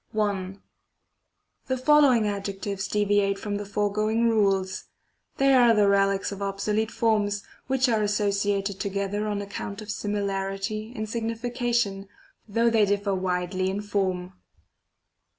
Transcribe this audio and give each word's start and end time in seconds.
1, 0.13 0.59
The 1.67 1.77
following 1.77 2.27
adjectives 2.27 2.87
deviate 2.87 3.37
from 3.37 3.57
the 3.57 3.67
fore 3.67 3.93
going 3.93 4.27
rules; 4.27 4.85
they 5.37 5.53
are 5.53 5.75
the 5.75 5.87
relics 5.87 6.31
of 6.31 6.41
obsolete 6.41 6.89
forms, 6.89 7.43
which 7.67 7.87
are 7.87 8.01
associated 8.01 8.79
together 8.79 9.27
on 9.27 9.43
account 9.43 9.79
of 9.79 9.91
similarity 9.91 10.91
in 10.95 11.05
sig 11.05 11.25
nification, 11.25 12.07
though 12.47 12.71
they 12.71 12.85
differ 12.85 13.13
widely 13.13 13.69
in 13.69 13.79
form. 13.79 14.33